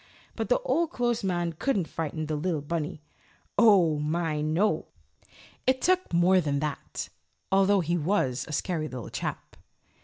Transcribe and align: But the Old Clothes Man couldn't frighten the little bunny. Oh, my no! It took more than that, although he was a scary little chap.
But 0.35 0.49
the 0.49 0.57
Old 0.61 0.89
Clothes 0.89 1.23
Man 1.23 1.53
couldn't 1.53 1.87
frighten 1.87 2.25
the 2.25 2.35
little 2.35 2.63
bunny. 2.63 3.03
Oh, 3.55 3.99
my 3.99 4.41
no! 4.41 4.87
It 5.67 5.79
took 5.79 6.11
more 6.11 6.41
than 6.41 6.57
that, 6.57 7.09
although 7.51 7.81
he 7.81 7.97
was 7.99 8.43
a 8.47 8.51
scary 8.51 8.87
little 8.87 9.09
chap. 9.09 9.55